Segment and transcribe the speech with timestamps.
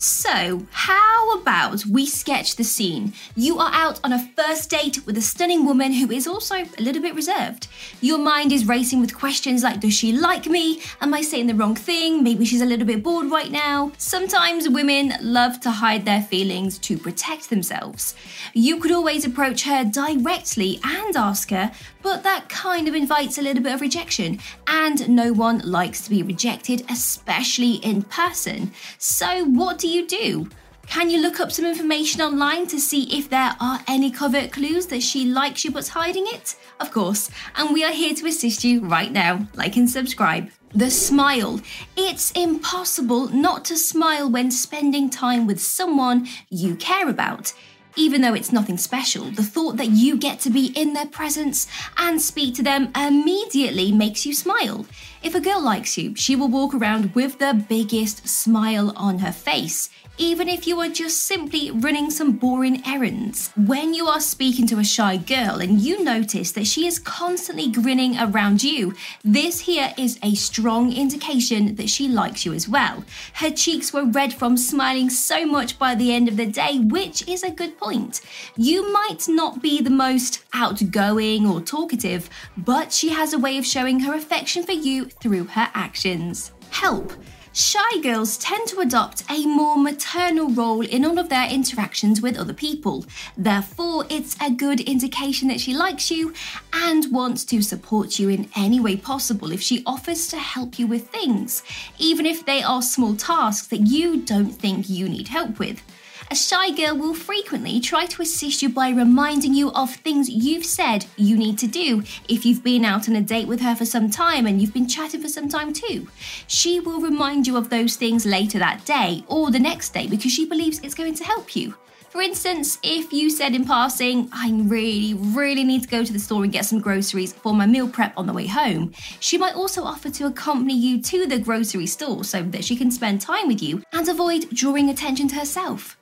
[0.00, 3.14] So, how about we sketch the scene?
[3.34, 6.80] You are out on a first date with a stunning woman who is also a
[6.80, 7.66] little bit reserved.
[8.00, 10.80] Your mind is racing with questions like Does she like me?
[11.00, 12.22] Am I saying the wrong thing?
[12.22, 13.90] Maybe she's a little bit bored right now.
[13.98, 18.14] Sometimes women love to hide their feelings to protect themselves.
[18.54, 21.72] You could always approach her directly and ask her,
[22.02, 24.38] but that kind of invites a little bit of rejection,
[24.68, 28.70] and no one likes to be rejected, especially in person.
[28.98, 30.48] So, what do you do?
[30.86, 34.86] Can you look up some information online to see if there are any covert clues
[34.86, 36.56] that she likes you but's hiding it?
[36.80, 39.46] Of course, and we are here to assist you right now.
[39.54, 40.48] Like and subscribe.
[40.74, 41.60] The smile.
[41.96, 47.52] It's impossible not to smile when spending time with someone you care about
[47.98, 51.66] even though it's nothing special, the thought that you get to be in their presence
[51.96, 54.86] and speak to them immediately makes you smile.
[55.22, 59.32] If a girl likes you, she will walk around with the biggest smile on her
[59.32, 63.50] face, even if you are just simply running some boring errands.
[63.56, 67.70] When you are speaking to a shy girl and you notice that she is constantly
[67.70, 73.04] grinning around you, this here is a strong indication that she likes you as well.
[73.34, 77.26] Her cheeks were red from smiling so much by the end of the day, which
[77.28, 78.20] is a good point.
[78.56, 83.64] You might not be the most outgoing or talkative, but she has a way of
[83.64, 86.52] showing her affection for you through her actions.
[86.70, 87.12] Help.
[87.58, 92.38] Shy girls tend to adopt a more maternal role in all of their interactions with
[92.38, 93.04] other people.
[93.36, 96.32] Therefore, it's a good indication that she likes you
[96.72, 100.86] and wants to support you in any way possible if she offers to help you
[100.86, 101.64] with things,
[101.98, 105.82] even if they are small tasks that you don't think you need help with.
[106.30, 110.66] A shy girl will frequently try to assist you by reminding you of things you've
[110.66, 113.86] said you need to do if you've been out on a date with her for
[113.86, 116.06] some time and you've been chatting for some time too.
[116.46, 120.30] She will remind you of those things later that day or the next day because
[120.30, 121.74] she believes it's going to help you.
[122.10, 126.18] For instance, if you said in passing, I really, really need to go to the
[126.18, 129.54] store and get some groceries for my meal prep on the way home, she might
[129.54, 133.48] also offer to accompany you to the grocery store so that she can spend time
[133.48, 135.97] with you and avoid drawing attention to herself.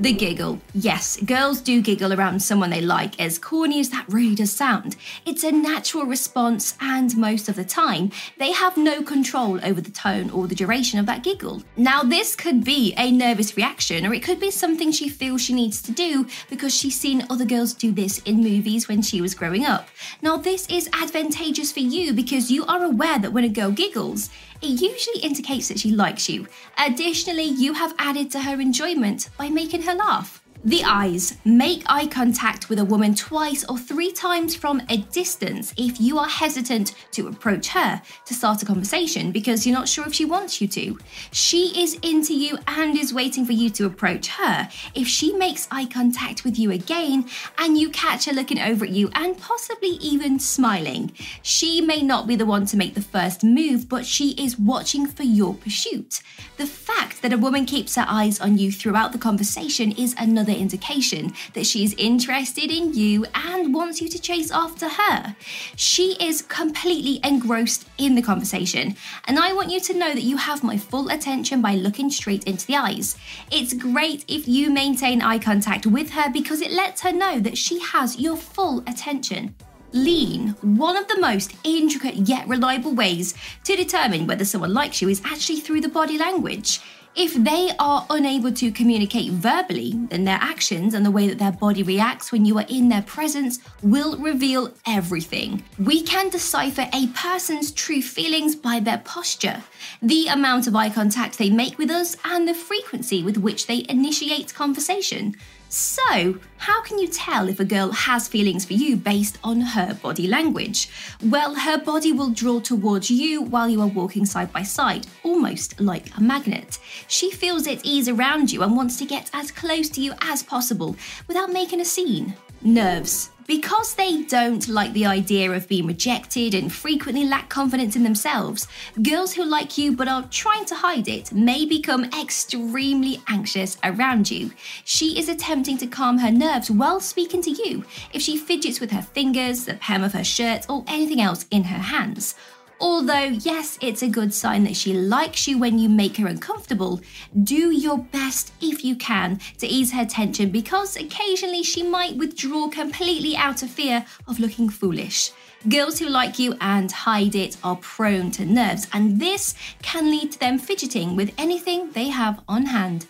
[0.00, 0.58] The giggle.
[0.72, 4.96] Yes, girls do giggle around someone they like, as corny as that really does sound.
[5.26, 9.90] It's a natural response, and most of the time, they have no control over the
[9.90, 11.62] tone or the duration of that giggle.
[11.76, 15.52] Now, this could be a nervous reaction, or it could be something she feels she
[15.52, 19.34] needs to do because she's seen other girls do this in movies when she was
[19.34, 19.88] growing up.
[20.22, 24.30] Now, this is advantageous for you because you are aware that when a girl giggles,
[24.62, 26.46] it usually indicates that she likes you.
[26.78, 30.42] Additionally, you have added to her enjoyment by making her laugh.
[30.62, 31.38] The eyes.
[31.42, 36.18] Make eye contact with a woman twice or three times from a distance if you
[36.18, 40.26] are hesitant to approach her to start a conversation because you're not sure if she
[40.26, 40.98] wants you to.
[41.32, 44.68] She is into you and is waiting for you to approach her.
[44.94, 47.24] If she makes eye contact with you again
[47.56, 52.26] and you catch her looking over at you and possibly even smiling, she may not
[52.26, 56.20] be the one to make the first move, but she is watching for your pursuit.
[56.58, 60.49] The fact that a woman keeps her eyes on you throughout the conversation is another
[60.54, 65.36] indication that she is interested in you and wants you to chase after her.
[65.76, 68.96] She is completely engrossed in the conversation,
[69.26, 72.44] and I want you to know that you have my full attention by looking straight
[72.44, 73.16] into the eyes.
[73.50, 77.58] It's great if you maintain eye contact with her because it lets her know that
[77.58, 79.54] she has your full attention.
[79.92, 83.34] Lean, one of the most intricate yet reliable ways
[83.64, 86.80] to determine whether someone likes you is actually through the body language.
[87.16, 91.50] If they are unable to communicate verbally, then their actions and the way that their
[91.50, 95.64] body reacts when you are in their presence will reveal everything.
[95.78, 99.64] We can decipher a person's true feelings by their posture,
[100.00, 103.84] the amount of eye contact they make with us, and the frequency with which they
[103.88, 105.34] initiate conversation.
[105.72, 109.94] So, how can you tell if a girl has feelings for you based on her
[109.94, 110.88] body language?
[111.22, 115.80] Well, her body will draw towards you while you are walking side by side, almost
[115.80, 116.80] like a magnet.
[117.06, 120.42] She feels at ease around you and wants to get as close to you as
[120.42, 120.96] possible
[121.28, 122.34] without making a scene.
[122.62, 123.30] Nerves.
[123.46, 128.68] Because they don't like the idea of being rejected and frequently lack confidence in themselves,
[129.02, 134.30] girls who like you but are trying to hide it may become extremely anxious around
[134.30, 134.52] you.
[134.84, 138.92] She is attempting to calm her nerves while speaking to you if she fidgets with
[138.92, 142.36] her fingers, the hem of her shirt, or anything else in her hands.
[142.80, 147.02] Although, yes, it's a good sign that she likes you when you make her uncomfortable,
[147.44, 152.68] do your best if you can to ease her tension because occasionally she might withdraw
[152.68, 155.30] completely out of fear of looking foolish.
[155.68, 160.32] Girls who like you and hide it are prone to nerves, and this can lead
[160.32, 163.06] to them fidgeting with anything they have on hand.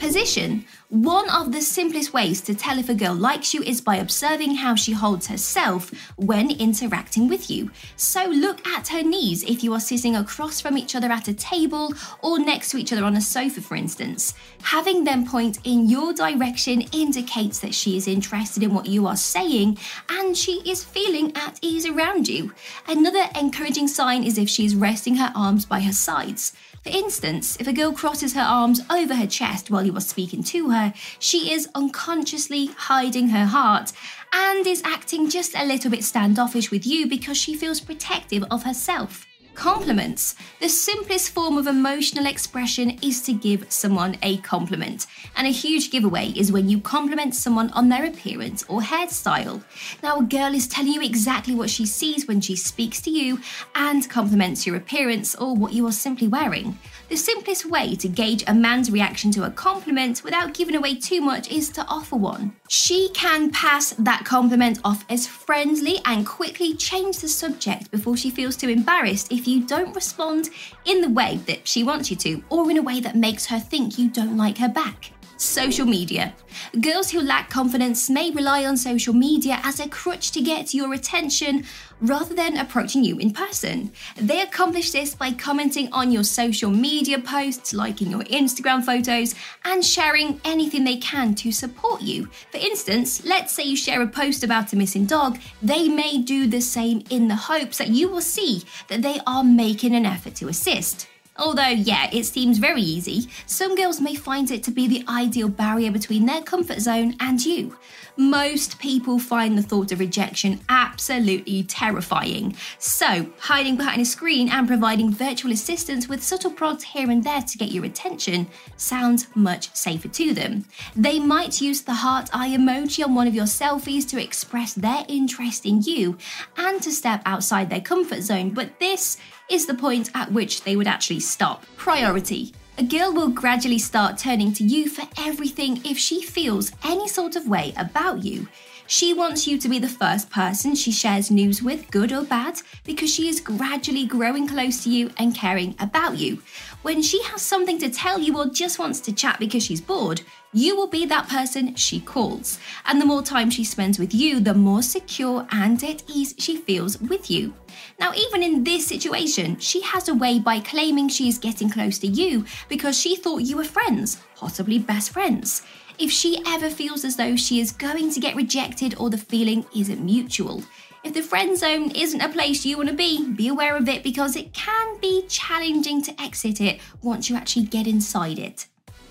[0.00, 0.64] Position.
[0.92, 4.56] One of the simplest ways to tell if a girl likes you is by observing
[4.56, 7.70] how she holds herself when interacting with you.
[7.96, 11.32] So look at her knees if you are sitting across from each other at a
[11.32, 14.34] table or next to each other on a sofa, for instance.
[14.64, 19.16] Having them point in your direction indicates that she is interested in what you are
[19.16, 19.78] saying
[20.10, 22.52] and she is feeling at ease around you.
[22.86, 26.52] Another encouraging sign is if she is resting her arms by her sides.
[26.82, 30.42] For instance, if a girl crosses her arms over her chest while you are speaking
[30.44, 30.81] to her,
[31.18, 33.92] she is unconsciously hiding her heart
[34.32, 38.62] and is acting just a little bit standoffish with you because she feels protective of
[38.64, 39.26] herself.
[39.54, 40.34] Compliments.
[40.60, 45.06] The simplest form of emotional expression is to give someone a compliment.
[45.36, 49.62] And a huge giveaway is when you compliment someone on their appearance or hairstyle.
[50.02, 53.40] Now, a girl is telling you exactly what she sees when she speaks to you
[53.74, 56.78] and compliments your appearance or what you are simply wearing.
[57.08, 61.20] The simplest way to gauge a man's reaction to a compliment without giving away too
[61.20, 62.56] much is to offer one.
[62.68, 68.30] She can pass that compliment off as friendly and quickly change the subject before she
[68.30, 70.50] feels too embarrassed if you don't respond
[70.84, 73.58] in the way that she wants you to or in a way that makes her
[73.58, 75.12] think you don't like her back.
[75.42, 76.34] Social media.
[76.80, 80.94] Girls who lack confidence may rely on social media as a crutch to get your
[80.94, 81.64] attention
[82.00, 83.90] rather than approaching you in person.
[84.16, 89.34] They accomplish this by commenting on your social media posts, liking your Instagram photos,
[89.64, 92.26] and sharing anything they can to support you.
[92.52, 96.46] For instance, let's say you share a post about a missing dog, they may do
[96.46, 100.36] the same in the hopes that you will see that they are making an effort
[100.36, 101.08] to assist.
[101.38, 105.48] Although, yeah, it seems very easy, some girls may find it to be the ideal
[105.48, 107.76] barrier between their comfort zone and you.
[108.18, 112.54] Most people find the thought of rejection absolutely terrifying.
[112.78, 117.40] So, hiding behind a screen and providing virtual assistance with subtle prods here and there
[117.40, 118.46] to get your attention
[118.76, 120.66] sounds much safer to them.
[120.94, 125.06] They might use the heart eye emoji on one of your selfies to express their
[125.08, 126.18] interest in you
[126.58, 129.16] and to step outside their comfort zone, but this
[129.52, 131.66] is the point at which they would actually stop.
[131.76, 132.54] Priority.
[132.78, 137.36] A girl will gradually start turning to you for everything if she feels any sort
[137.36, 138.48] of way about you.
[138.92, 142.60] She wants you to be the first person she shares news with, good or bad,
[142.84, 146.42] because she is gradually growing close to you and caring about you.
[146.82, 150.20] When she has something to tell you or just wants to chat because she's bored,
[150.52, 152.58] you will be that person she calls.
[152.84, 156.58] And the more time she spends with you, the more secure and at ease she
[156.58, 157.54] feels with you.
[157.98, 161.98] Now, even in this situation, she has a way by claiming she is getting close
[162.00, 165.62] to you because she thought you were friends, possibly best friends.
[165.98, 169.66] If she ever feels as though she is going to get rejected or the feeling
[169.76, 170.62] isn't mutual,
[171.04, 174.02] if the friend zone isn't a place you want to be, be aware of it
[174.02, 178.66] because it can be challenging to exit it once you actually get inside it.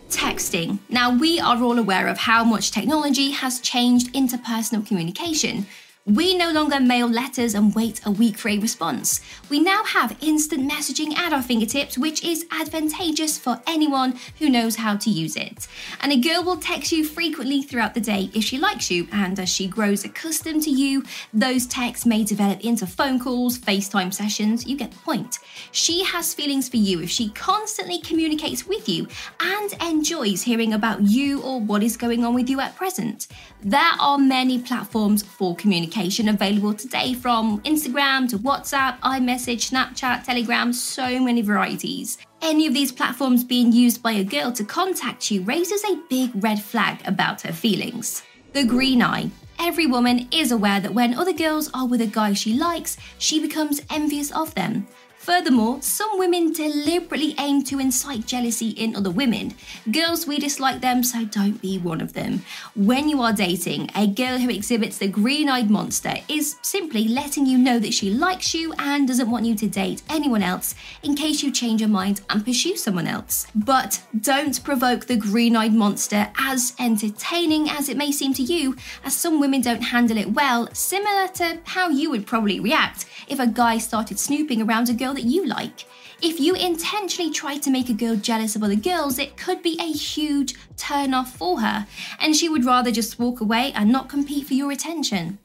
[0.09, 0.79] Texting.
[0.89, 5.65] Now, we are all aware of how much technology has changed interpersonal communication.
[6.07, 9.21] We no longer mail letters and wait a week for a response.
[9.51, 14.77] We now have instant messaging at our fingertips, which is advantageous for anyone who knows
[14.77, 15.67] how to use it.
[16.01, 19.39] And a girl will text you frequently throughout the day if she likes you, and
[19.39, 21.03] as she grows accustomed to you,
[21.35, 25.37] those texts may develop into phone calls, FaceTime sessions, you get the point.
[25.71, 29.07] She has feelings for you if she constantly communicates with you
[29.39, 33.27] and enjoys hearing about you or what is going on with you at present.
[33.61, 35.55] There are many platforms for
[35.91, 42.17] communication available today from Instagram to WhatsApp, iMessage, Snapchat, Telegram, so many varieties.
[42.41, 46.31] Any of these platforms being used by a girl to contact you raises a big
[46.35, 48.23] red flag about her feelings.
[48.53, 49.31] The green eye.
[49.59, 53.41] Every woman is aware that when other girls are with a guy she likes, she
[53.41, 54.87] becomes envious of them.
[55.21, 59.53] Furthermore, some women deliberately aim to incite jealousy in other women.
[59.91, 62.43] Girls, we dislike them, so don't be one of them.
[62.75, 67.45] When you are dating, a girl who exhibits the green eyed monster is simply letting
[67.45, 70.73] you know that she likes you and doesn't want you to date anyone else
[71.03, 73.45] in case you change your mind and pursue someone else.
[73.53, 78.75] But don't provoke the green eyed monster, as entertaining as it may seem to you,
[79.03, 83.39] as some women don't handle it well, similar to how you would probably react if
[83.39, 85.85] a guy started snooping around a girl girl that you like.
[86.21, 89.77] If you intentionally try to make a girl jealous of other girls, it could be
[89.79, 91.87] a huge turn off for her,
[92.19, 95.39] and she would rather just walk away and not compete for your attention.